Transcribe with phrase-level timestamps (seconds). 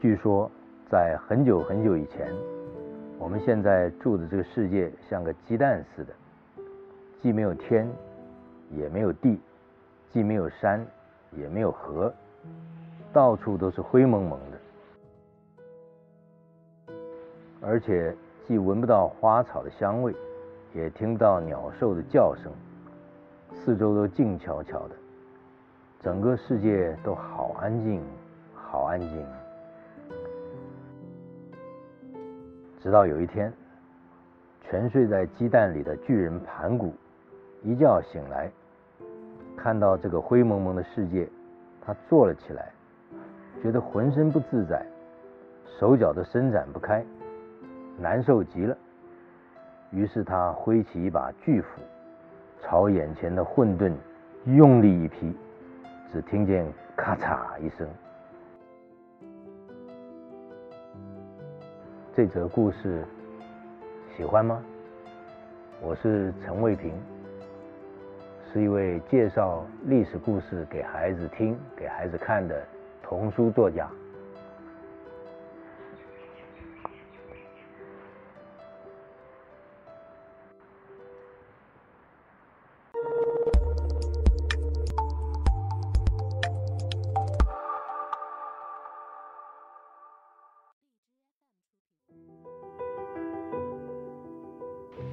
[0.00, 0.48] 据说，
[0.88, 2.32] 在很久很久以前，
[3.18, 6.12] 我们现在住的这个世界像个鸡蛋似的，
[7.20, 7.90] 既没有天，
[8.70, 9.40] 也没有地，
[10.12, 10.86] 既没有山，
[11.32, 12.14] 也没有河，
[13.12, 14.38] 到处都是灰蒙蒙
[16.86, 16.94] 的，
[17.60, 18.14] 而且
[18.46, 20.14] 既闻不到花草的香味，
[20.74, 22.52] 也听不到鸟兽的叫声，
[23.52, 24.94] 四周都静悄悄的，
[26.00, 28.00] 整个世界都好安静，
[28.54, 29.26] 好安静。
[32.80, 33.52] 直到有一天，
[34.62, 36.94] 沉睡在鸡蛋里的巨人盘古
[37.62, 38.50] 一觉醒来，
[39.56, 41.28] 看到这个灰蒙蒙的世界，
[41.84, 42.70] 他坐了起来，
[43.60, 44.86] 觉得浑身不自在，
[45.78, 47.04] 手脚都伸展不开，
[47.98, 48.76] 难受极了。
[49.90, 51.80] 于是他挥起一把巨斧，
[52.62, 53.92] 朝眼前的混沌
[54.44, 55.36] 用力一劈，
[56.12, 56.64] 只听见
[56.96, 57.88] 咔嚓一声。
[62.18, 63.04] 这则故事
[64.16, 64.60] 喜欢吗？
[65.80, 66.92] 我是陈卫平，
[68.52, 72.60] 是一位介绍历史故事给孩子听、给孩子看的
[73.04, 73.88] 童书作家。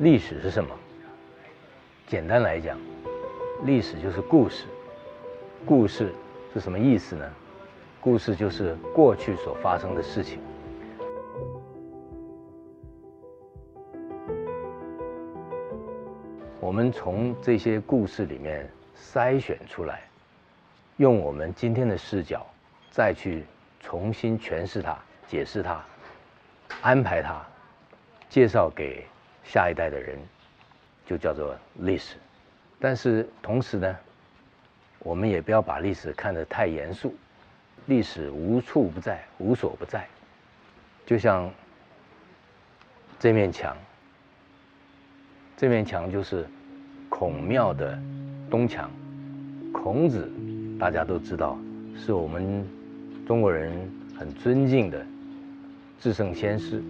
[0.00, 0.74] 历史是什么？
[2.06, 2.78] 简单来讲，
[3.64, 4.64] 历史就是故事。
[5.66, 6.14] 故事
[6.54, 7.30] 是什么意思呢？
[8.00, 10.38] 故事就是过去所发生的事情。
[16.60, 20.00] 我们从这些故事里面筛选出来，
[20.96, 22.46] 用我们今天的视角，
[22.90, 23.44] 再去
[23.80, 24.96] 重新诠释它、
[25.28, 25.84] 解释它、
[26.80, 27.44] 安排它、
[28.30, 29.04] 介绍给。
[29.44, 30.18] 下一代的人
[31.06, 32.16] 就叫做历史，
[32.78, 33.96] 但是同时呢，
[35.00, 37.14] 我们也不要把历史看得太严肃。
[37.86, 40.06] 历史无处不在，无所不在。
[41.04, 41.50] 就像
[43.18, 43.76] 这面墙，
[45.56, 46.46] 这面墙就是
[47.08, 47.98] 孔庙的
[48.48, 48.90] 东墙。
[49.72, 50.30] 孔子
[50.78, 51.58] 大家都知道，
[51.96, 52.64] 是我们
[53.26, 53.72] 中国人
[54.16, 55.04] 很尊敬的
[55.98, 56.82] 至圣先师。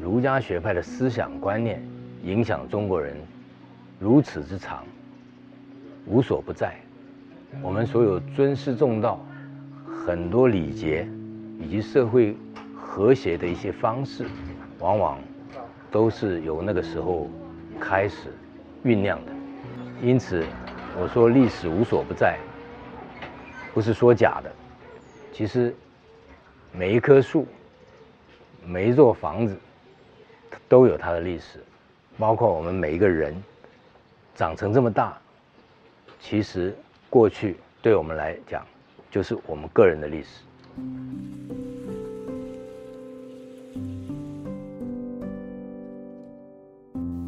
[0.00, 1.82] 儒家学派的思想观念
[2.22, 3.16] 影响中国人
[3.98, 4.84] 如此之长，
[6.06, 6.74] 无所不在。
[7.62, 9.24] 我们所有尊师重道、
[9.86, 11.08] 很多礼节
[11.58, 12.36] 以及社会
[12.76, 14.26] 和谐的一些方式，
[14.78, 15.18] 往往
[15.90, 17.30] 都是由那个时候
[17.80, 18.28] 开始
[18.84, 19.32] 酝酿的。
[20.02, 20.44] 因此，
[21.00, 22.38] 我说历史无所不在，
[23.72, 24.52] 不是说假的。
[25.32, 25.74] 其实，
[26.70, 27.46] 每一棵树，
[28.64, 29.56] 每一座房子。
[30.68, 31.62] 都有它的历史，
[32.18, 33.34] 包括我们每一个人
[34.34, 35.16] 长成这么大，
[36.20, 36.74] 其实
[37.08, 38.66] 过去对我们来讲
[39.10, 40.42] 就是我们个人的历史。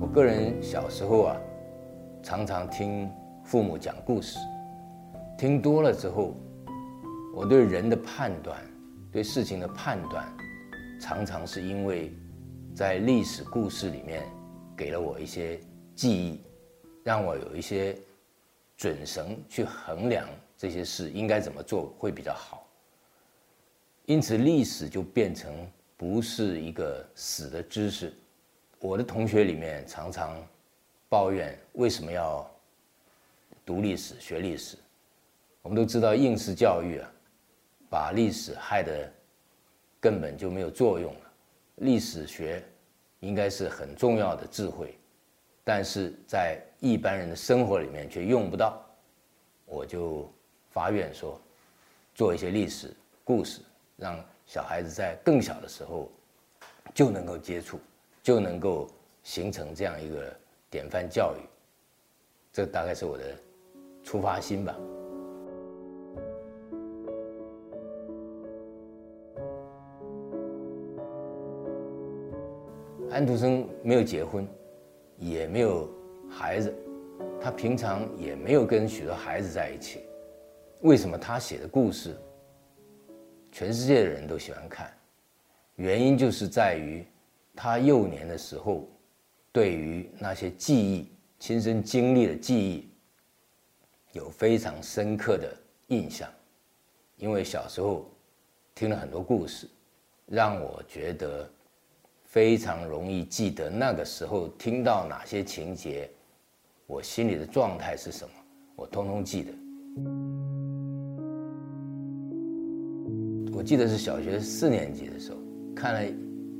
[0.00, 1.36] 我个人小时候啊，
[2.22, 3.08] 常常听
[3.44, 4.38] 父母讲故事，
[5.38, 6.34] 听多了之后，
[7.34, 8.58] 我对人的判断、
[9.12, 10.26] 对事情的判断，
[11.00, 12.12] 常常是因为。
[12.78, 14.24] 在历史故事里面，
[14.76, 15.58] 给了我一些
[15.96, 16.40] 记忆，
[17.02, 17.98] 让我有一些
[18.76, 22.64] 准绳去衡量这些事应该怎么做会比较好。
[24.06, 25.52] 因此，历史就变成
[25.96, 28.14] 不是一个死的知识。
[28.78, 30.40] 我的同学里面常常
[31.08, 32.48] 抱怨为什么要
[33.66, 34.76] 读历史、学历史。
[35.62, 37.10] 我们都知道应试教育啊，
[37.90, 39.12] 把历史害得
[39.98, 41.27] 根本就没有作用了。
[41.80, 42.62] 历史学
[43.20, 44.96] 应该是很重要的智慧，
[45.64, 48.84] 但是在一般人的生活里面却用不到。
[49.64, 50.32] 我就
[50.70, 51.40] 发愿说，
[52.14, 52.94] 做一些历史
[53.24, 53.60] 故事，
[53.96, 56.10] 让小孩子在更小的时候
[56.94, 57.78] 就能够接触，
[58.22, 58.88] 就能够
[59.22, 60.34] 形成这样一个
[60.70, 61.40] 典范教育。
[62.52, 63.36] 这大概是我的
[64.02, 64.74] 出发心吧。
[73.10, 74.46] 安徒生没有结婚，
[75.16, 75.88] 也没有
[76.28, 76.74] 孩子，
[77.40, 80.04] 他平常也没有跟许多孩子在一起。
[80.82, 82.14] 为什么他写的故事，
[83.50, 84.92] 全世界的人都喜欢看？
[85.76, 87.02] 原因就是在于
[87.56, 88.86] 他幼年的时候，
[89.52, 92.90] 对于那些记忆、亲身经历的记忆，
[94.12, 95.50] 有非常深刻的
[95.86, 96.28] 印象。
[97.16, 98.06] 因为小时候
[98.74, 99.66] 听了很多故事，
[100.26, 101.50] 让我觉得
[102.28, 106.10] 非常容易记得那个时候听到哪些情节，
[106.86, 108.30] 我心里的状态是什么，
[108.76, 109.50] 我通通记得。
[113.50, 115.38] 我记得是小学四年级的时候
[115.74, 116.06] 看了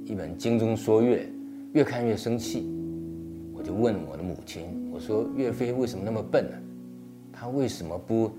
[0.06, 1.24] 一本《精中说岳》，
[1.74, 2.66] 越看越生气，
[3.52, 6.56] 我就问我的母亲：“我说岳飞为什么那么笨呢？
[7.30, 8.32] 他为什么不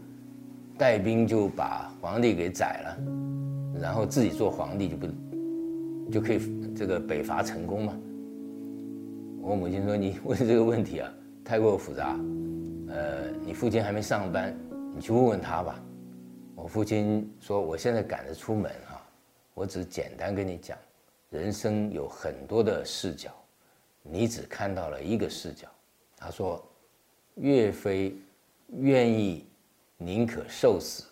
[0.80, 2.98] 带兵就把皇帝给宰了？”
[3.80, 5.08] 然后自己做皇帝就不
[6.12, 6.40] 就可以
[6.80, 8.00] 这个北伐成功吗？
[9.42, 12.18] 我母亲说：“你 问这个问题啊，太过复杂。
[12.88, 14.58] 呃，你父亲还没上班，
[14.96, 15.84] 你去问问他吧。”
[16.56, 19.06] 我父亲说：“我现在赶着出门啊，
[19.54, 20.78] 我只简单跟你讲，
[21.32, 23.30] 人生有很多的视角，
[24.02, 25.68] 你只看到了一个视角。”
[26.16, 26.66] 他说
[27.36, 28.16] ：“岳飞
[28.78, 29.46] 愿意
[29.98, 31.04] 宁可受死，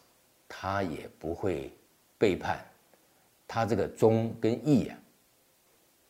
[0.48, 1.74] 他也不会。”
[2.18, 2.64] 背叛，
[3.46, 4.98] 他这个忠跟义啊，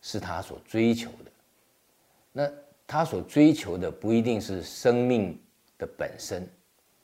[0.07, 1.31] 是他所追求的。
[2.31, 2.49] 那
[2.87, 5.37] 他所追求的不一定是生命
[5.77, 6.49] 的本身，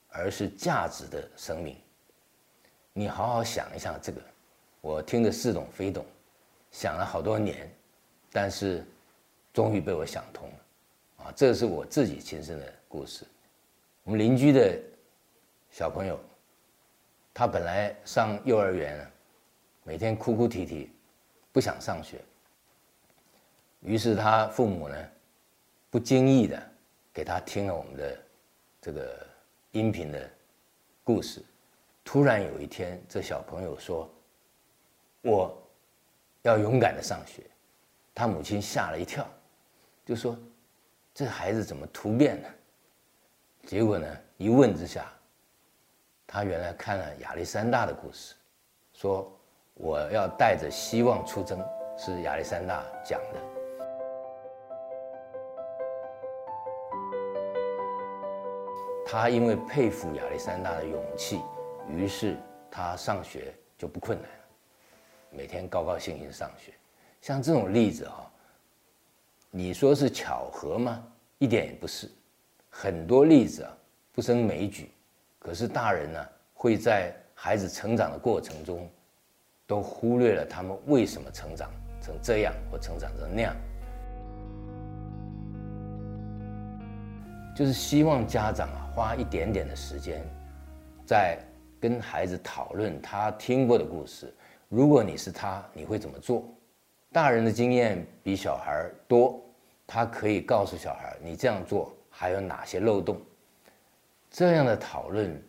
[0.08, 1.76] 而是价值的生命。
[2.94, 4.18] 你好好想一想这个，
[4.80, 6.02] 我听得似懂非懂，
[6.70, 7.70] 想了好多年，
[8.32, 8.82] 但是
[9.52, 11.24] 终于被我想通了。
[11.24, 13.26] 啊，这是我自己亲身的故事。
[14.04, 14.80] 我们邻居的
[15.70, 16.18] 小朋友。
[17.34, 19.06] 他本来上幼儿园，
[19.82, 20.90] 每天哭哭啼啼，
[21.52, 22.18] 不想上学。
[23.84, 24.96] 于是他父母呢，
[25.90, 26.60] 不经意的
[27.12, 28.18] 给他听了我们的
[28.80, 29.26] 这个
[29.72, 30.30] 音频的
[31.04, 31.42] 故事。
[32.02, 34.10] 突然有一天，这小朋友说
[35.20, 35.62] ：“我
[36.42, 37.42] 要勇敢的上学。”
[38.14, 39.28] 他母亲吓了一跳，
[40.06, 40.38] 就说
[41.12, 42.48] ：“这孩子怎么突变了？”
[43.66, 44.06] 结果呢，
[44.38, 45.06] 一问之下。
[46.26, 48.34] 他原来看了亚历山大的故事，
[48.94, 49.30] 说
[49.74, 51.62] 我要带着希望出征，
[51.98, 53.53] 是亚历山大讲的。
[59.14, 61.40] 他因为佩服亚历山大的勇气，
[61.88, 62.36] 于是
[62.68, 64.44] 他上学就不困难了，
[65.30, 66.72] 每天高高兴兴上学。
[67.20, 68.28] 像这种例子哈，
[69.52, 71.00] 你说是巧合吗？
[71.38, 72.10] 一点也不是，
[72.68, 73.72] 很多例子啊
[74.12, 74.90] 不胜枚举。
[75.38, 78.90] 可是大人呢，会在孩子成长的过程中，
[79.64, 81.70] 都忽略了他们为什么成长
[82.02, 83.54] 成这样或成长成那样。
[87.54, 90.20] 就是希望家长啊，花一点点的时间，
[91.06, 91.38] 在
[91.80, 94.34] 跟孩子讨论他听过的故事。
[94.68, 96.44] 如果你是他，你会怎么做？
[97.12, 99.40] 大人的经验比小孩多，
[99.86, 103.20] 他可以告诉小孩，你这样做还有哪些漏洞。
[104.32, 105.40] 这样的讨论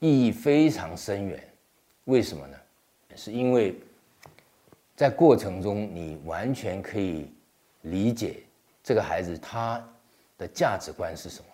[0.00, 1.42] 意义非常深远，
[2.04, 2.56] 为什么呢？
[3.16, 3.74] 是因为
[4.94, 7.32] 在过程中，你完全可以
[7.80, 8.40] 理解
[8.84, 9.82] 这个孩子他
[10.38, 11.46] 的价值观是什么，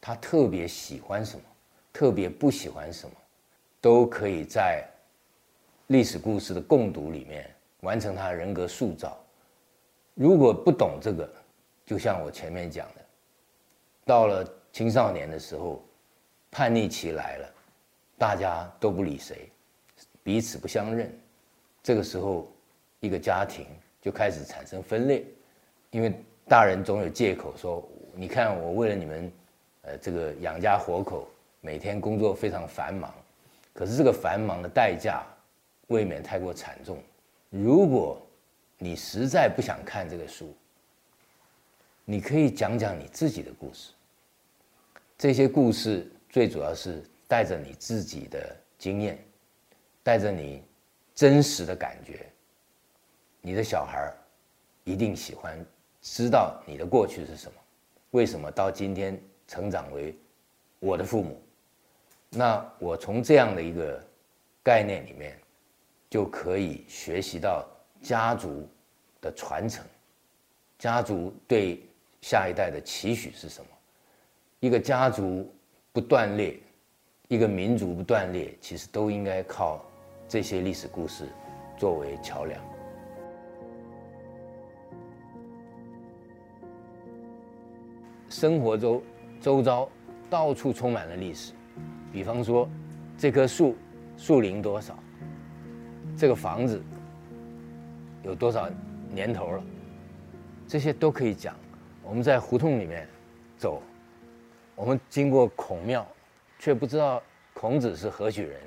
[0.00, 1.44] 他特别喜欢什么，
[1.92, 3.14] 特别不喜欢什么，
[3.80, 4.84] 都可以在
[5.86, 7.48] 历史故事的共读里面
[7.82, 9.16] 完成他人格塑造。
[10.14, 11.30] 如果不懂这个，
[11.84, 13.04] 就像我前面讲的，
[14.04, 14.52] 到了。
[14.72, 15.82] 青少年的时候，
[16.50, 17.48] 叛逆期来了，
[18.18, 19.50] 大家都不理谁，
[20.22, 21.10] 彼此不相认。
[21.82, 22.46] 这个时候，
[23.00, 23.66] 一个家庭
[24.02, 25.24] 就开始产生分裂，
[25.92, 26.12] 因为
[26.46, 29.32] 大人总有借口说：“你看，我为了你们，
[29.82, 31.28] 呃，这个养家活口，
[31.60, 33.14] 每天工作非常繁忙。
[33.74, 35.22] 可是这个繁忙的代价，
[35.88, 36.98] 未免太过惨重。
[37.50, 38.26] 如果
[38.78, 40.56] 你实在不想看这个书，
[42.06, 43.92] 你可以讲讲你自己的故事。”
[45.18, 49.22] 这些故事最主要是带着你自己的经验，
[50.02, 50.62] 带着你
[51.14, 52.26] 真实的感觉。
[53.42, 54.10] 你的小孩
[54.84, 55.62] 一定喜欢
[56.00, 57.58] 知道你的过去是什么，
[58.10, 60.14] 为什么到今天成长为
[60.78, 61.40] 我的父母？
[62.30, 64.02] 那我从这样的一个
[64.62, 65.38] 概念里面，
[66.10, 67.66] 就可以学习到
[68.02, 68.68] 家族
[69.20, 69.84] 的传承，
[70.78, 71.80] 家族对
[72.20, 73.70] 下一代的期许是什么。
[74.60, 75.50] 一个家族
[75.92, 76.58] 不断裂，
[77.28, 79.84] 一个民族不断裂，其实都应该靠
[80.28, 81.28] 这些历史故事
[81.78, 82.75] 作为桥梁。
[88.28, 89.02] 生活周
[89.40, 89.88] 周遭
[90.28, 91.52] 到处充满了历史，
[92.12, 92.68] 比方说
[93.16, 93.76] 这棵树
[94.16, 94.98] 树龄多少，
[96.16, 96.82] 这个房子
[98.22, 98.68] 有多少
[99.10, 99.62] 年头了，
[100.66, 101.54] 这些都可以讲。
[102.02, 103.08] 我们在胡同里面
[103.56, 103.82] 走。
[104.74, 106.06] 我们经过孔庙，
[106.58, 107.22] 却不知道
[107.54, 108.60] 孔子是何许人，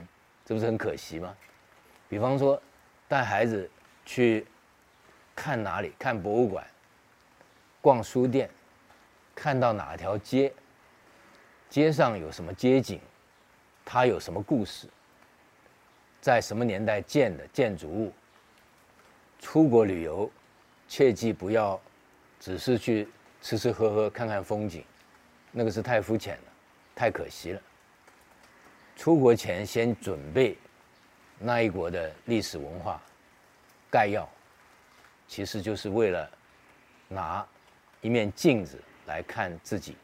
[0.44, 1.36] 这不是很可惜吗？
[2.10, 2.60] 比方说，
[3.08, 3.70] 带孩子
[4.06, 4.46] 去
[5.36, 6.66] 看哪里，看博物馆，
[7.80, 8.50] 逛书店，
[9.40, 10.52] 看到哪条街，
[11.70, 13.00] 街上有什么街景，
[13.86, 14.86] 它有什么故事，
[16.20, 18.12] 在什么年代建的建筑物。
[19.40, 20.30] 出国旅游，
[20.90, 21.80] 切记不要
[22.38, 23.08] 只是去
[23.42, 24.84] 吃吃喝喝、看看风景，
[25.54, 26.44] 那个是太肤浅了，
[26.94, 27.62] 太可惜了。
[28.98, 30.58] 出国前先准备
[31.40, 33.02] 那一国的历史文化
[33.90, 34.28] 概要，
[35.30, 36.30] 其实就是为了
[37.08, 37.48] 拿
[38.02, 38.78] 一面镜子
[39.10, 39.98] 来看自己，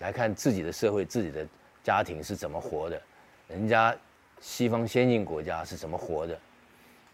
[0.00, 1.46] 来看自己的社会、自己的
[1.84, 3.00] 家庭是怎么活的，
[3.46, 3.96] 人家
[4.40, 6.36] 西方先进国家是怎么活的，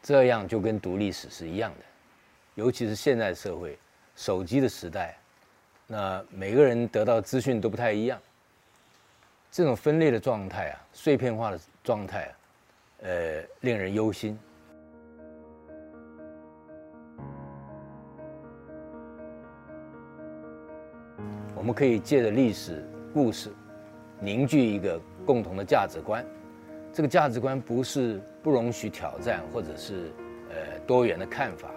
[0.03, 1.85] 这样就跟读历史是一样的。
[2.55, 3.79] 尤其是现在社会
[4.17, 5.17] 手机的时代，
[5.87, 8.19] 那每个人得到资讯都不太一样。
[9.53, 12.33] 这种分裂的状态啊，碎片化的状态啊，
[13.03, 14.39] 呃，令人忧心。
[21.61, 23.51] 我们可以借着历史故事，
[24.19, 26.25] 凝聚一个共同的价值观。
[26.91, 30.11] 这个价值观不是不容许挑战，或者是
[30.49, 31.71] 呃多元的看法，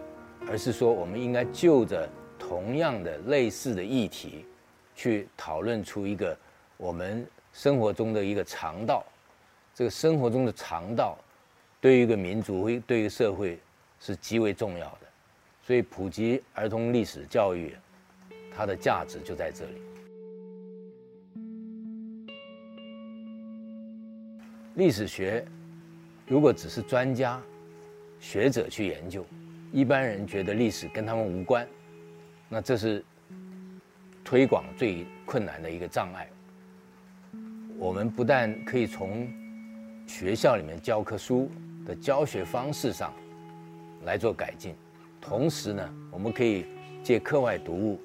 [0.47, 2.07] 而是说我们应该就着
[2.39, 4.45] 同样的类似的议题，
[4.95, 6.37] 去讨论出一个
[6.77, 7.27] 我们。
[7.51, 9.05] 生活中的一个肠道，
[9.75, 11.15] 这个生活中的肠道，
[11.79, 13.59] 对于一个民族、对于社会
[13.99, 14.99] 是极为重要的。
[15.61, 17.75] 所以，普及儿童历史教育，
[18.55, 19.81] 它的价值就在这里。
[24.75, 25.45] 历史学
[26.27, 27.41] 如果只是专家
[28.19, 29.25] 学者去研究，
[29.71, 31.67] 一般人觉得历史跟他们无关，
[32.49, 33.03] 那这是
[34.23, 36.27] 推广最困难的一个障碍。
[37.77, 39.27] 我们不但可以从
[40.07, 41.51] 学校里面教科书
[41.85, 43.13] 的教学方式上
[44.05, 44.73] 来做改进，
[45.19, 46.65] 同时呢，我们可以
[47.03, 47.99] 借课外读物，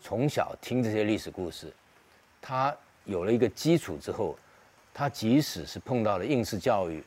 [0.00, 1.72] 从小听这些历史故事，
[2.40, 4.36] 他有了一个基础之后，
[4.92, 7.02] 他即使是碰到了应试教育，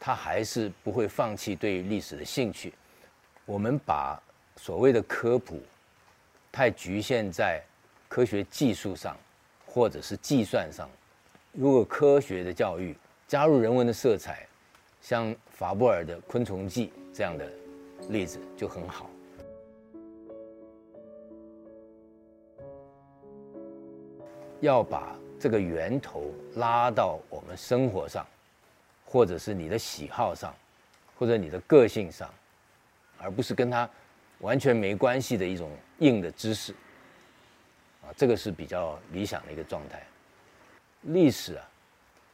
[0.00, 2.72] 他还是不会放弃对历史的兴趣。
[3.44, 4.20] 我们把
[4.56, 5.62] 所谓的科普
[6.50, 7.62] 太局限在
[8.08, 9.16] 科学技术上。
[9.68, 10.88] 或者是计算上，
[11.52, 12.96] 如果科学的教育
[13.28, 14.46] 加入人文的色彩，
[15.02, 17.46] 像法布尔的《昆虫记》这样的
[18.08, 19.10] 例子就很好。
[24.60, 28.26] 要把这个源头拉到我们生活上，
[29.04, 30.54] 或者是你的喜好上，
[31.18, 32.32] 或者你的个性上，
[33.18, 33.88] 而不是跟他
[34.38, 36.72] 完全没关系的一种硬的知识。
[38.02, 40.06] 啊，这个是比较理想的一个状态。
[41.02, 41.68] 历史啊，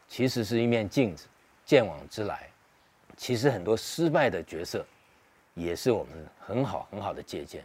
[0.08, 1.26] 其实是一面镜子，
[1.64, 2.48] 见往知来。
[3.16, 4.84] 其实很多失败的角色，
[5.54, 7.64] 也是我们很好很好的借鉴。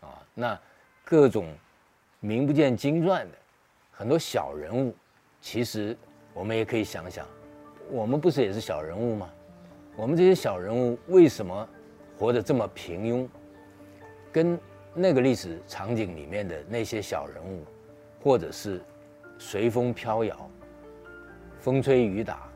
[0.00, 0.58] 啊，那
[1.04, 1.52] 各种
[2.20, 3.38] 名不见经传的
[3.98, 4.94] 很多小人物，
[5.40, 5.96] 其实
[6.34, 7.26] 我们也可以想想，
[7.90, 9.32] 我们不是也是小人物吗？
[9.96, 11.66] 我们这些小人物为什么
[12.18, 13.26] 活得这么平庸？
[14.30, 14.60] 跟
[14.92, 17.64] 那个历史场景里面的那些小人物，
[18.22, 18.82] 或者是
[19.38, 20.50] 随风飘摇、
[21.58, 22.52] 风吹雨打，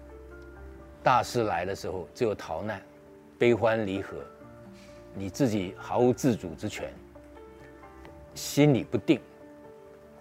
[1.02, 2.82] 大事来的时候只有逃难、
[3.38, 4.18] 悲欢离合，
[5.14, 6.92] 你自己毫无自主之权，
[8.34, 9.18] 心里不定、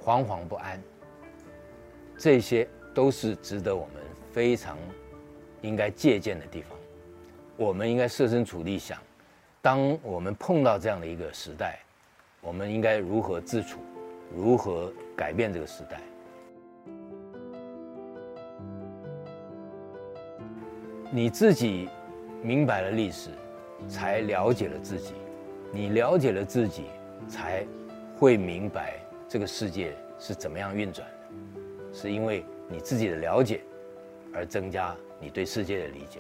[0.02, 0.82] 惶惶不安，
[2.20, 4.78] 这些都是值得我们非常
[5.62, 6.78] 应该借鉴的地方。
[7.58, 9.00] 我们应该设身处地想，
[9.62, 11.80] 当我们碰到这样的一个时代。
[12.42, 13.80] 我们应该如何自处，
[14.34, 16.00] 如何改变这个时代？
[21.12, 21.90] 你自己
[22.42, 23.30] 明白了历史，
[23.90, 25.12] 才了解了自己；
[25.74, 26.86] 你了解了自己，
[27.28, 27.68] 才
[28.18, 31.06] 会明白这个世界是怎么样运转。
[31.94, 33.62] 是因为你自己的了解，
[34.34, 36.20] 而增加你对世界的理解。